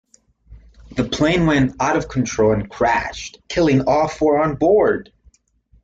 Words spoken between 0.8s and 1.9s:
The plane went